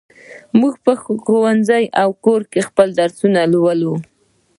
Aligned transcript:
موږ 0.59 0.73
په 0.85 0.91
ښوونځي 1.23 1.83
او 2.01 2.09
کور 2.25 2.41
کې 2.51 2.61
خپل 2.67 2.87
درسونه 2.99 3.39
لولو. 3.53 3.93